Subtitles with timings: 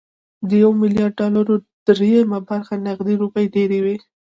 [0.49, 1.55] د يو ميليارد ډالرو
[1.87, 3.97] درېيمه برخه نغدې روپۍ ډېرې وي